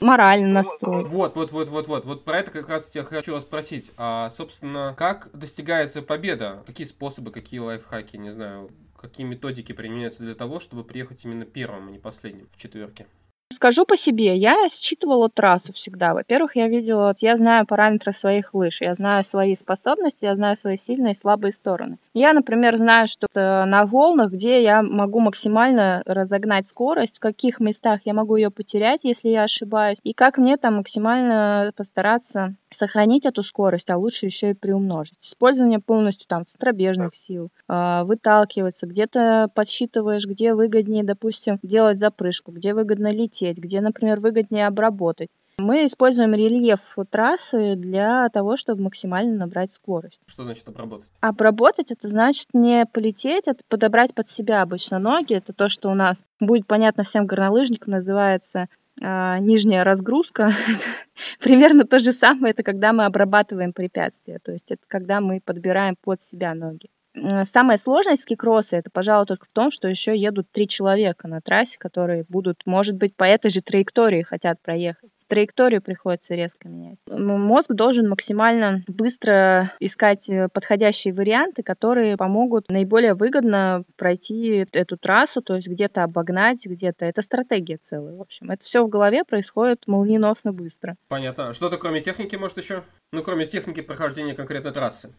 [0.00, 1.06] морально настроить.
[1.06, 2.04] Вот, вот, вот, вот, вот.
[2.04, 3.92] Вот про это как раз я хочу вас спросить.
[3.96, 6.62] А, собственно, как достигается победа?
[6.66, 11.88] Какие способы, какие лайфхаки, не знаю, какие методики применяются для того, чтобы приехать именно первым,
[11.88, 13.06] а не последним в четверке?
[13.52, 16.12] Скажу по себе, я считывала трассу всегда.
[16.12, 20.56] Во-первых, я видела, вот я знаю параметры своих лыж, я знаю свои способности, я знаю
[20.56, 21.98] свои сильные и слабые стороны.
[22.14, 28.00] Я, например, знаю, что на волнах, где я могу максимально разогнать скорость, в каких местах
[28.04, 33.42] я могу ее потерять, если я ошибаюсь, и как мне там максимально постараться сохранить эту
[33.44, 35.14] скорость, а лучше еще и приумножить.
[35.22, 42.74] Использование полностью там центробежных сил, э, выталкиваться, где-то подсчитываешь, где выгоднее, допустим, делать запрыжку, где
[42.74, 45.28] выгодно лететь, где, например, выгоднее обработать.
[45.58, 46.80] Мы используем рельеф
[47.10, 50.18] трассы для того, чтобы максимально набрать скорость.
[50.26, 51.06] Что значит обработать?
[51.20, 55.34] Обработать это значит не полететь, это подобрать под себя обычно ноги.
[55.34, 58.68] Это то, что у нас будет понятно всем горнолыжникам, называется
[59.00, 60.50] э, нижняя разгрузка.
[61.40, 64.40] Примерно то же самое, это когда мы обрабатываем препятствия.
[64.42, 66.88] То есть это когда мы подбираем под себя ноги.
[67.44, 71.78] Самая сложность скикросса это, пожалуй, только в том, что еще едут три человека на трассе,
[71.78, 76.98] которые будут, может быть, по этой же траектории хотят проехать траекторию приходится резко менять.
[77.08, 85.42] Мозг должен максимально быстро искать э, подходящие варианты, которые помогут наиболее выгодно пройти эту трассу,
[85.42, 87.06] то есть где-то обогнать, где-то.
[87.06, 88.50] Это стратегия целая, в общем.
[88.50, 90.96] Это все в голове происходит молниеносно быстро.
[91.08, 91.48] Понятно.
[91.48, 92.84] А что-то кроме техники, может, еще?
[93.12, 95.12] Ну, кроме техники прохождения конкретной трассы.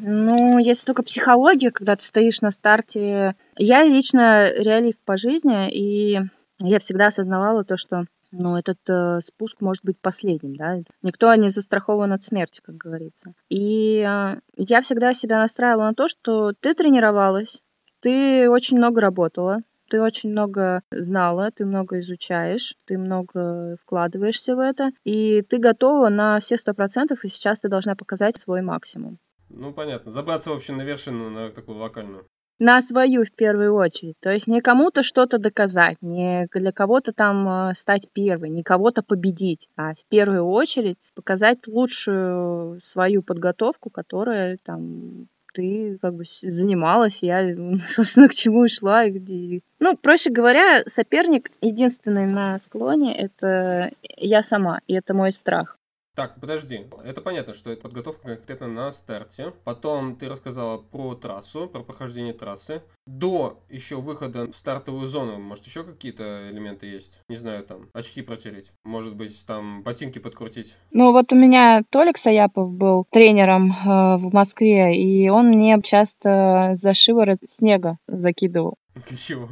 [0.00, 3.34] Ну, если только психология, когда ты стоишь на старте.
[3.56, 6.20] Я лично реалист по жизни, и
[6.60, 10.76] я всегда осознавала то, что но этот э, спуск может быть последним, да.
[11.02, 13.32] Никто не застрахован от смерти, как говорится.
[13.48, 17.62] И э, я всегда себя настраивала на то, что ты тренировалась,
[18.00, 24.58] ты очень много работала, ты очень много знала, ты много изучаешь, ты много вкладываешься в
[24.58, 29.18] это, и ты готова на все сто процентов, и сейчас ты должна показать свой максимум.
[29.58, 30.10] Ну, понятно.
[30.10, 32.26] Забраться, в общем, на вершину, на такую локальную
[32.58, 34.16] на свою в первую очередь.
[34.20, 39.02] То есть не кому-то что-то доказать, не для кого-то там э, стать первой, не кого-то
[39.02, 47.22] победить, а в первую очередь показать лучшую свою подготовку, которая там ты как бы занималась,
[47.22, 47.54] я,
[47.86, 49.04] собственно, к чему и шла.
[49.04, 49.60] И где...
[49.78, 55.78] Ну, проще говоря, соперник единственный на склоне— это я сама, и это мой страх.
[56.18, 56.84] Так, подожди.
[57.04, 59.52] Это понятно, что это подготовка конкретно на старте.
[59.62, 62.82] Потом ты рассказала про трассу, про прохождение трассы.
[63.06, 67.20] До еще выхода в стартовую зону, может, еще какие-то элементы есть?
[67.28, 68.72] Не знаю, там, очки протереть.
[68.84, 70.76] Может быть, там, ботинки подкрутить.
[70.90, 76.72] Ну, вот у меня Толик Саяпов был тренером э, в Москве, и он мне часто
[76.74, 78.74] за шиворот снега закидывал.
[78.96, 79.48] Для чего?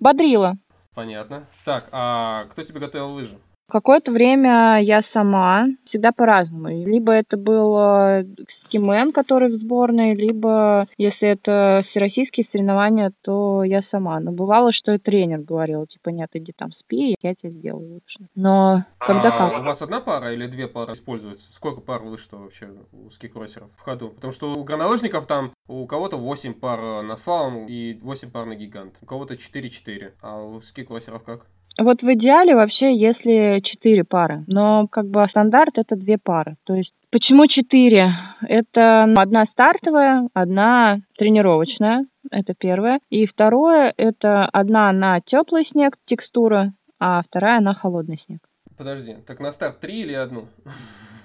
[0.00, 0.56] Бодрила.
[0.94, 1.46] Понятно.
[1.66, 3.38] Так, а кто тебе готовил лыжи?
[3.70, 6.68] Какое-то время я сама, всегда по-разному.
[6.68, 13.82] Либо это был э, скимен, который в сборной, либо, если это всероссийские соревнования, то я
[13.82, 14.20] сама.
[14.20, 18.20] Но бывало, что и тренер говорил, типа, нет, иди там спи, я тебя сделаю лучше.
[18.34, 19.60] Но когда а как?
[19.60, 21.52] У вас одна пара или две пары используются?
[21.52, 24.08] Сколько пар лыж-то вообще у скикроссеров в ходу?
[24.08, 28.54] Потому что у горнолыжников там у кого-то 8 пар на слалом и 8 пар на
[28.54, 28.94] гигант.
[29.02, 30.12] У кого-то 4-4.
[30.22, 31.46] А у скикроссеров как?
[31.78, 36.56] Вот в идеале вообще, если четыре пары, но как бы стандарт это две пары.
[36.64, 38.10] То есть почему четыре?
[38.42, 42.98] Это одна стартовая, одна тренировочная, это первое.
[43.10, 48.40] И второе, это одна на теплый снег, текстура, а вторая на холодный снег.
[48.76, 50.48] Подожди, так на старт три или одну?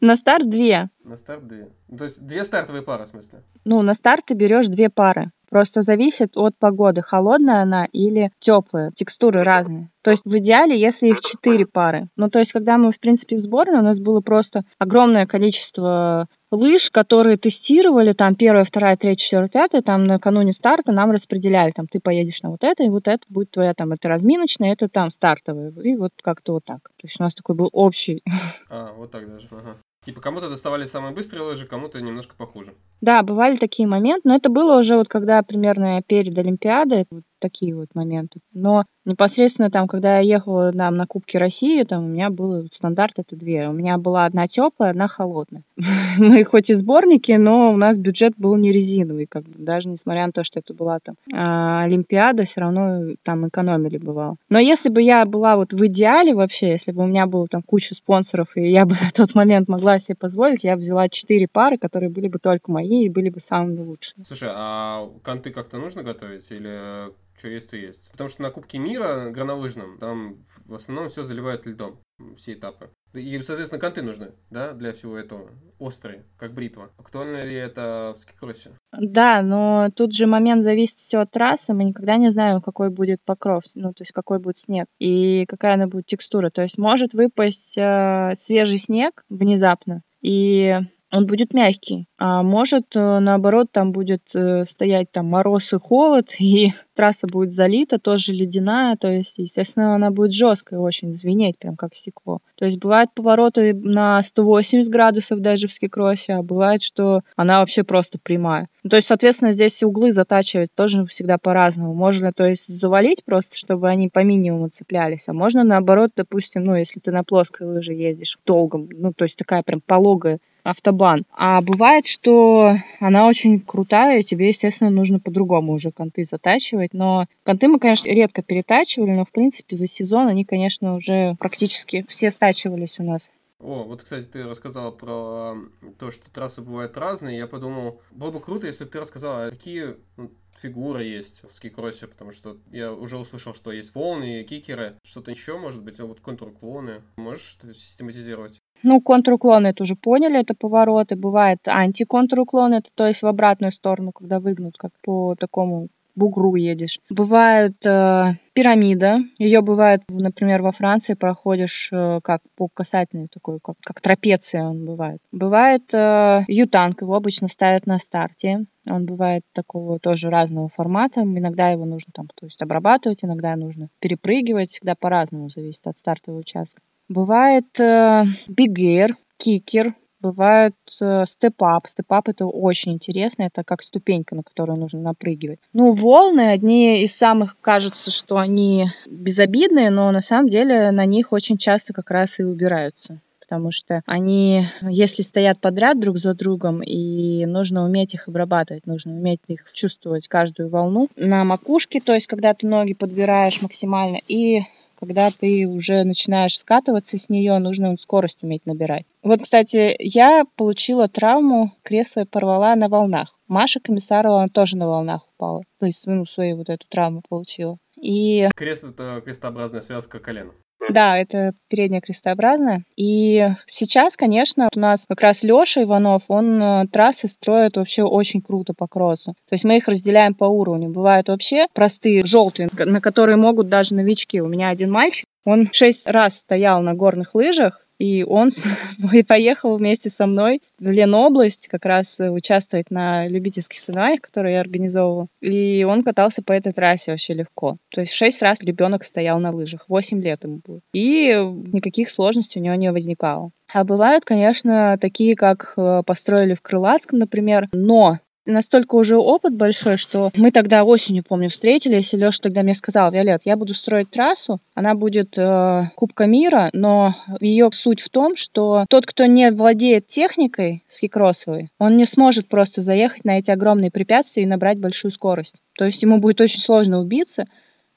[0.00, 0.90] На старт две.
[1.02, 1.70] На старт две.
[1.96, 3.42] То есть две стартовые пары, в смысле?
[3.64, 5.32] Ну, на старт ты берешь две пары.
[5.50, 8.92] Просто зависит от погоды, холодная она или теплая.
[8.94, 9.90] Текстуры разные.
[10.02, 12.08] То есть в идеале, если их четыре пары.
[12.16, 16.28] Ну, то есть, когда мы, в принципе, в сборной, у нас было просто огромное количество
[16.50, 21.86] лыж, которые тестировали, там, первая, вторая, третья, четвертая, пятая, там, накануне старта нам распределяли, там,
[21.86, 25.10] ты поедешь на вот это, и вот это будет твоя, там, это разминочная, это там
[25.10, 26.80] стартовая, и вот как-то вот так.
[26.96, 28.22] То есть у нас такой был общий.
[28.70, 29.76] А, вот так даже, ага.
[30.08, 32.72] Типа кому-то доставали самые быстрые лыжи, кому-то немножко похуже.
[33.02, 37.06] Да, бывали такие моменты, но это было уже вот когда примерно перед Олимпиадой,
[37.38, 38.40] такие вот моменты.
[38.52, 43.18] Но непосредственно там, когда я ехала нам на Кубки России, там у меня был стандарт
[43.18, 43.68] это две.
[43.68, 45.62] У меня была одна теплая, одна холодная.
[46.18, 50.26] Мы хоть и сборники, но у нас бюджет был не резиновый, как бы, даже несмотря
[50.26, 54.36] на то, что это была там а, Олимпиада, все равно там экономили бывало.
[54.48, 57.62] Но если бы я была вот в идеале вообще, если бы у меня было там
[57.62, 61.78] куча спонсоров, и я бы на тот момент могла себе позволить, я взяла четыре пары,
[61.78, 64.24] которые были бы только мои и были бы самыми лучшими.
[64.24, 68.10] Слушай, а конты как-то нужно готовить или что есть, то есть.
[68.10, 71.98] Потому что на Кубке мира горнолыжном там в основном все заливают льдом,
[72.36, 72.90] все этапы.
[73.14, 75.50] И, соответственно, конты нужны, да, для всего этого.
[75.78, 76.90] Острые, как бритва.
[76.98, 78.72] Актуально ли это в скикроссе?
[78.92, 81.72] Да, но тут же момент зависит все от трассы.
[81.72, 85.74] Мы никогда не знаем, какой будет покров, ну, то есть какой будет снег и какая
[85.74, 86.50] она будет текстура.
[86.50, 90.78] То есть может выпасть э, свежий снег внезапно, и
[91.10, 92.06] он будет мягкий.
[92.18, 97.52] А может, э, наоборот, там будет э, стоять там мороз и холод, и трасса будет
[97.52, 102.40] залита, тоже ледяная, то есть, естественно, она будет жесткая очень, звенеть, прям как стекло.
[102.56, 107.84] То есть бывают повороты на 180 градусов даже в скикроссе, а бывает, что она вообще
[107.84, 108.66] просто прямая.
[108.90, 111.94] То есть, соответственно, здесь углы затачивать тоже всегда по-разному.
[111.94, 116.74] Можно, то есть, завалить просто, чтобы они по минимуму цеплялись, а можно, наоборот, допустим, ну,
[116.74, 121.24] если ты на плоской лыже ездишь долгом, ну, то есть такая прям пологая автобан.
[121.36, 126.87] А бывает, что она очень крутая, и тебе, естественно, нужно по-другому уже конты затачивать.
[126.92, 132.04] Но конты мы, конечно, редко перетачивали, но, в принципе, за сезон они, конечно, уже практически
[132.08, 133.30] все стачивались у нас.
[133.60, 135.56] О, вот, кстати, ты рассказала про
[135.98, 137.38] то, что трассы бывают разные.
[137.38, 140.30] Я подумал, было бы круто, если бы ты рассказала, какие ну,
[140.62, 145.58] фигуры есть в скикроссе, потому что я уже услышал, что есть волны, кикеры, что-то еще,
[145.58, 147.02] может быть, а вот контруклоны.
[147.16, 148.60] Можешь систематизировать?
[148.84, 151.16] Ну, контруклон это уже поняли, это повороты.
[151.16, 155.88] Бывает антиконтруклон, это то есть в обратную сторону, когда выгнут, как по такому
[156.18, 157.00] бугру едешь.
[157.08, 159.20] Бывает э, пирамида.
[159.38, 164.84] Ее бывает, например, во Франции проходишь э, как по касательной такой, как, как трапеция он
[164.84, 165.20] бывает.
[165.32, 168.66] Бывает э, ютанг, его обычно ставят на старте.
[168.86, 171.20] Он бывает такого тоже разного формата.
[171.22, 174.72] Иногда его нужно там, то есть обрабатывать, иногда нужно перепрыгивать.
[174.72, 176.82] Всегда по-разному зависит от стартового участка.
[177.08, 181.86] Бывает э, бигер, kicker, бывает э, step-up.
[181.86, 185.60] Step-up это очень интересно, это как ступенька, на которую нужно напрыгивать.
[185.72, 191.32] Ну, волны, одни из самых, кажется, что они безобидные, но на самом деле на них
[191.32, 196.82] очень часто как раз и убираются потому что они, если стоят подряд друг за другом,
[196.82, 202.26] и нужно уметь их обрабатывать, нужно уметь их чувствовать, каждую волну на макушке, то есть
[202.26, 204.64] когда ты ноги подбираешь максимально, и
[204.98, 209.06] когда ты уже начинаешь скатываться с нее, нужно скорость уметь набирать.
[209.22, 213.34] Вот, кстати, я получила травму, кресло порвала на волнах.
[213.46, 215.62] Маша Комиссарова, она тоже на волнах упала.
[215.78, 217.78] То есть, ну, свою вот эту травму получила.
[217.96, 218.48] И...
[218.54, 220.52] Крест— это крестообразная связка колена.
[220.88, 222.84] Да, это передняя крестообразная.
[222.96, 228.40] И сейчас, конечно, у нас как раз Леша Иванов, он э, трассы строит вообще очень
[228.40, 229.32] круто по кроссу.
[229.48, 230.88] То есть мы их разделяем по уровню.
[230.88, 234.40] Бывают вообще простые желтые, на которые могут даже новички.
[234.40, 238.50] У меня один мальчик, он шесть раз стоял на горных лыжах, И он
[239.26, 245.26] поехал вместе со мной в Ленобласть как раз участвовать на любительских соревнованиях, которые я организовывала.
[245.40, 247.76] И он катался по этой трассе вообще легко.
[247.90, 249.84] То есть шесть раз ребенок стоял на лыжах.
[249.88, 250.80] Восемь лет ему было.
[250.92, 251.28] И
[251.72, 253.50] никаких сложностей у него не возникало.
[253.72, 258.18] А бывают, конечно, такие, как э, построили в Крылатском, например, но
[258.48, 263.10] настолько уже опыт большой, что мы тогда осенью, помню, встретились, и Леша тогда мне сказал,
[263.10, 268.36] Виолет, я буду строить трассу, она будет э, Кубка мира, но ее суть в том,
[268.36, 273.90] что тот, кто не владеет техникой скикроссовой, он не сможет просто заехать на эти огромные
[273.90, 275.54] препятствия и набрать большую скорость.
[275.76, 277.46] То есть ему будет очень сложно убиться,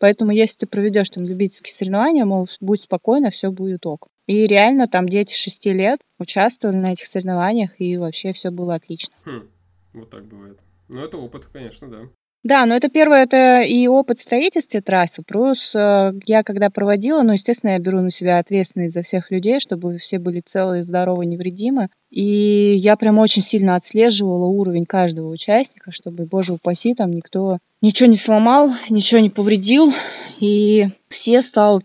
[0.02, 4.08] Поэтому если ты проведешь там любительские соревнования, мол, будь спокойно, все будет ок.
[4.26, 9.14] И реально там дети 6 лет участвовали на этих соревнованиях, и вообще все было отлично.
[9.26, 9.48] Хм.
[9.94, 10.60] Вот так бывает.
[10.88, 12.10] Ну, это опыт, конечно, да.
[12.44, 17.34] Да, но это первое, это и опыт строительства трассы, плюс э, я когда проводила, ну,
[17.34, 21.90] естественно, я беру на себя ответственность за всех людей, чтобы все были целы, здоровы, невредимы.
[22.10, 28.10] И я прям очень сильно отслеживала уровень каждого участника, чтобы, боже упаси, там никто ничего
[28.10, 29.94] не сломал, ничего не повредил,
[30.40, 31.84] и все стал,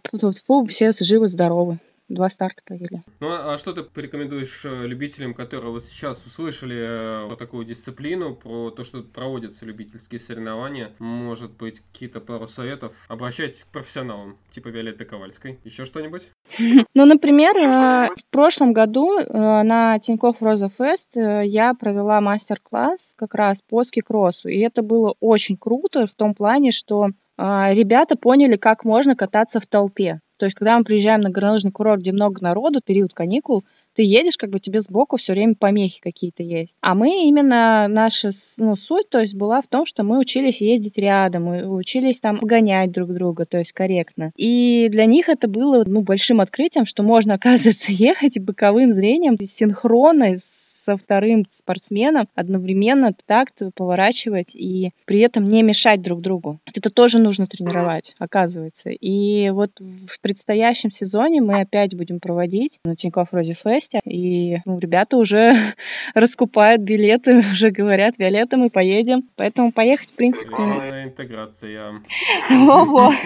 [0.68, 1.78] все живы-здоровы
[2.08, 3.02] два старта провели.
[3.20, 7.64] Ну а, а что ты порекомендуешь э, любителям, которые вот сейчас услышали э, про такую
[7.64, 10.92] дисциплину, про то, что проводятся любительские соревнования?
[10.98, 12.92] Может быть, какие-то пару советов?
[13.08, 15.58] Обращайтесь к профессионалам, типа Виолетты Ковальской.
[15.64, 16.28] Еще что-нибудь?
[16.94, 23.60] Ну, например, э, в прошлом году на Тинькофф Роза Фест я провела мастер-класс как раз
[23.62, 29.14] по скикроссу, и это было очень круто в том плане, что ребята поняли, как можно
[29.16, 30.20] кататься в толпе.
[30.38, 33.64] То есть, когда мы приезжаем на горнолыжный курорт, где много народу, период каникул,
[33.94, 36.76] ты едешь, как бы тебе сбоку все время помехи какие-то есть.
[36.82, 38.28] А мы именно, наша
[38.58, 42.36] ну, суть, то есть была в том, что мы учились ездить рядом, мы учились там
[42.36, 44.32] гонять друг друга, то есть корректно.
[44.36, 50.36] И для них это было, ну, большим открытием, что можно, оказывается, ехать боковым зрением синхронно
[50.36, 56.60] с со вторым спортсменом одновременно такт поворачивать и при этом не мешать друг другу.
[56.72, 58.90] Это тоже нужно тренировать, оказывается.
[58.90, 64.78] И вот в предстоящем сезоне мы опять будем проводить на Тинькофф Рози Фесте, и ну,
[64.78, 65.54] ребята уже
[66.14, 69.28] раскупают билеты, уже говорят, Виолетта, мы поедем.
[69.34, 70.52] Поэтому поехать, в принципе...
[70.52, 72.00] интеграция.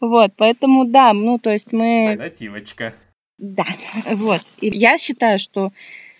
[0.00, 2.16] Вот, поэтому да, ну то есть мы...
[2.16, 2.92] Нативочка.
[3.38, 3.66] Да,
[4.06, 4.40] вот.
[4.60, 5.70] И я считаю, что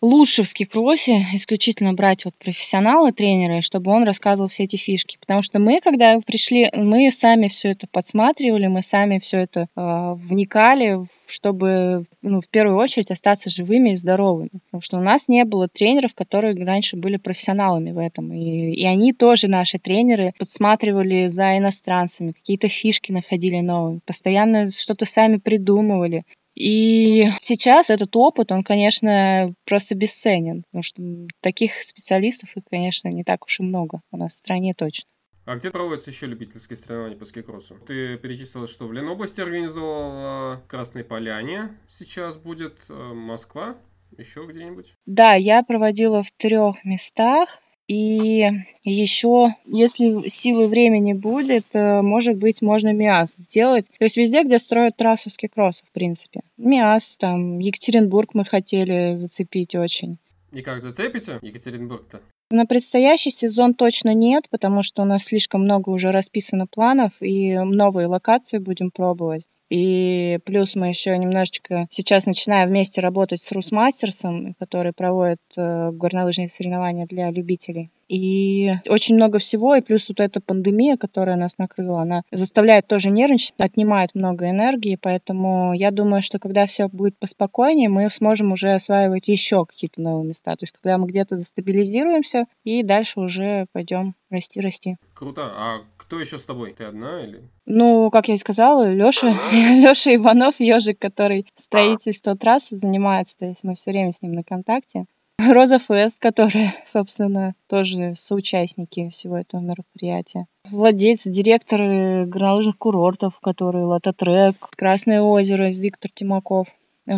[0.02, 5.16] лучше в скикросе исключительно брать вот профессионала, тренера, чтобы он рассказывал все эти фишки.
[5.20, 10.14] Потому что мы, когда пришли, мы сами все это подсматривали, мы сами все это э,
[10.16, 14.50] вникали, чтобы ну, в первую очередь остаться живыми и здоровыми.
[14.66, 18.32] Потому что у нас не было тренеров, которые раньше были профессионалами в этом.
[18.32, 25.06] И, и они тоже, наши тренеры, подсматривали за иностранцами, какие-то фишки находили новые, постоянно что-то
[25.06, 26.24] сами придумывали.
[26.54, 31.02] И сейчас этот опыт, он, конечно, просто бесценен, потому что
[31.40, 35.08] таких специалистов, их, конечно, не так уж и много у нас в стране точно.
[35.44, 37.76] А где проводятся еще любительские соревнования по скикроссу?
[37.86, 41.76] Ты перечислила, что в Ленобласти организовала Красной Поляне.
[41.88, 43.76] Сейчас будет э, Москва.
[44.16, 44.94] Еще где-нибудь?
[45.06, 47.60] Да, я проводила в трех местах.
[47.88, 48.48] И
[48.84, 53.86] еще, если силы времени будет, э, может быть, можно МИАС сделать.
[53.98, 56.40] То есть везде, где строят трассу скикросса, в принципе.
[56.56, 60.18] МИАС, там, Екатеринбург мы хотели зацепить очень.
[60.52, 62.20] И как зацепите Екатеринбург-то?
[62.50, 67.56] На предстоящий сезон точно нет, потому что у нас слишком много уже расписано планов, и
[67.56, 69.44] новые локации будем пробовать.
[69.72, 76.50] И плюс мы еще немножечко сейчас начинаем вместе работать с Русмастерсом, который проводит э, горнолыжные
[76.50, 77.90] соревнования для любителей.
[78.08, 83.10] И очень много всего, и плюс вот эта пандемия, которая нас накрыла, она заставляет тоже
[83.10, 88.72] нервничать, отнимает много энергии, поэтому я думаю, что когда все будет поспокойнее, мы сможем уже
[88.74, 90.56] осваивать еще какие-то новые места.
[90.56, 94.96] То есть когда мы где-то застабилизируемся, и дальше уже пойдем расти, расти.
[95.14, 95.50] Круто.
[95.54, 96.74] А кто еще с тобой?
[96.76, 97.40] Ты одна или?
[97.64, 103.64] Ну, как я и сказала, Лёша, Лёша Иванов, ежик, который строительство трассы занимается, то есть
[103.64, 105.06] мы все время с ним на контакте.
[105.52, 110.46] Роза Фест, которая, собственно, тоже соучастники всего этого мероприятия.
[110.70, 111.80] Владелец, директор
[112.26, 116.68] горнолыжных курортов, который Лототрек, Красное озеро, Виктор Тимаков.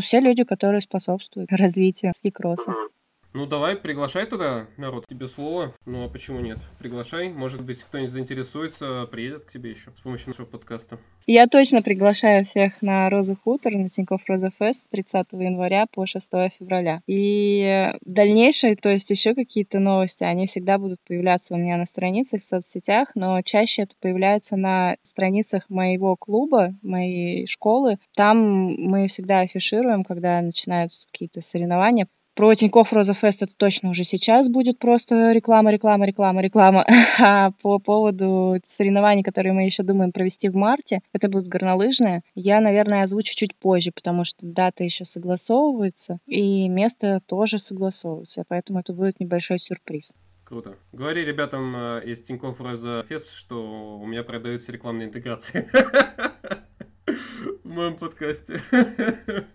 [0.00, 2.74] Все люди, которые способствуют развитию скикросса.
[3.34, 5.74] Ну давай, приглашай туда народ, тебе слово.
[5.86, 6.58] Ну а почему нет?
[6.78, 11.00] Приглашай, может быть кто-нибудь заинтересуется, приедет к тебе еще с помощью нашего подкаста.
[11.26, 16.30] Я точно приглашаю всех на Роза Хутор, на Тинькофф Роза Фест 30 января по 6
[16.56, 17.00] февраля.
[17.08, 22.40] И дальнейшие, то есть еще какие-то новости, они всегда будут появляться у меня на страницах
[22.40, 27.98] в соцсетях, но чаще это появляется на страницах моего клуба, моей школы.
[28.14, 32.06] Там мы всегда афишируем, когда начинаются какие-то соревнования.
[32.34, 36.84] Про Тинькофф Роза Фест это точно уже сейчас будет просто реклама, реклама, реклама, реклама.
[37.20, 42.22] А по поводу соревнований, которые мы еще думаем провести в марте, это будут горнолыжные.
[42.34, 48.80] Я, наверное, озвучу чуть позже, потому что дата еще согласовывается, и место тоже согласовывается, поэтому
[48.80, 50.14] это будет небольшой сюрприз.
[50.42, 50.74] Круто.
[50.92, 55.68] Говори ребятам э, из Тинькофф Роза Фест, что у меня продаются рекламные интеграции
[57.62, 58.60] в моем подкасте.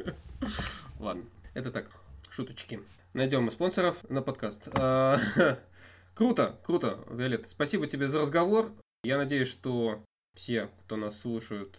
[1.00, 1.99] Ладно, это так
[2.40, 2.80] шуточки.
[3.14, 4.70] Найдем мы спонсоров на подкаст.
[4.72, 5.18] А,
[6.14, 7.50] круто, круто, Виолетта.
[7.50, 8.72] Спасибо тебе за разговор.
[9.04, 11.78] Я надеюсь, что все, кто нас слушают,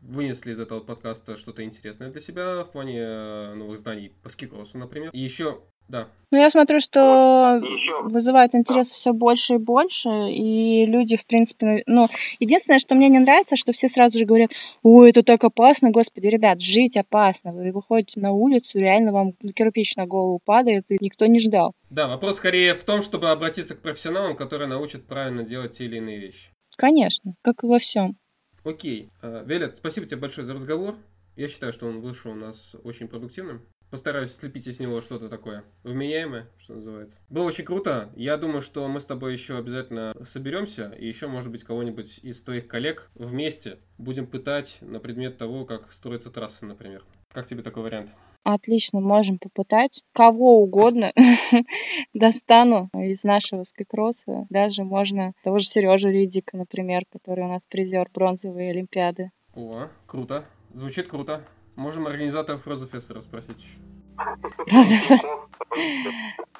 [0.00, 4.76] вынесли из этого подкаста что-то интересное для себя в плане э, новых знаний по скикросу,
[4.76, 5.08] например.
[5.14, 6.08] И еще да.
[6.30, 7.60] Ну, я смотрю, что
[8.04, 12.08] вызывает интерес все больше и больше, и люди, в принципе, ну,
[12.40, 14.50] единственное, что мне не нравится, что все сразу же говорят,
[14.82, 19.94] ой, это так опасно, господи, ребят, жить опасно, вы выходите на улицу, реально вам кирпич
[19.96, 21.74] на голову падает, и никто не ждал.
[21.90, 25.98] Да, вопрос скорее в том, чтобы обратиться к профессионалам, которые научат правильно делать те или
[25.98, 26.48] иные вещи.
[26.78, 28.16] Конечно, как и во всем.
[28.64, 29.10] Окей.
[29.20, 30.94] А, Велет, спасибо тебе большое за разговор.
[31.36, 35.64] Я считаю, что он вышел у нас очень продуктивным постараюсь слепить из него что-то такое
[35.84, 37.18] вменяемое, что называется.
[37.28, 38.10] Было очень круто.
[38.16, 42.42] Я думаю, что мы с тобой еще обязательно соберемся, и еще, может быть, кого-нибудь из
[42.42, 47.04] твоих коллег вместе будем пытать на предмет того, как строится трасса, например.
[47.30, 48.08] Как тебе такой вариант?
[48.44, 50.02] Отлично, можем попытать.
[50.12, 51.12] Кого угодно
[52.14, 54.46] достану из нашего скайкросса.
[54.48, 59.32] Даже можно того же Сережу Ридика, например, который у нас призер бронзовой Олимпиады.
[59.54, 60.46] О, круто.
[60.72, 61.44] Звучит круто.
[61.82, 63.76] Можем организаторов Розефеста расспросить еще.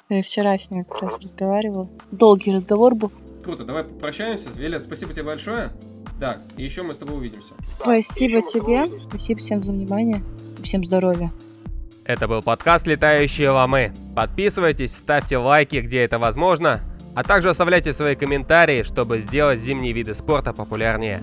[0.09, 1.89] Я вчера с ним как раз разговаривал.
[2.11, 3.09] Долгий разговор был.
[3.41, 4.49] Круто, давай попрощаемся.
[4.49, 5.71] Вилет, спасибо тебе большое.
[6.19, 7.53] Да, и еще мы с тобой увидимся.
[7.65, 8.85] Спасибо тебе.
[9.07, 10.21] Спасибо всем за внимание.
[10.61, 11.31] Всем здоровья.
[12.03, 13.93] Это был подкаст «Летающие ломы».
[14.17, 16.81] Подписывайтесь, ставьте лайки, где это возможно,
[17.15, 21.21] а также оставляйте свои комментарии, чтобы сделать зимние виды спорта популярнее.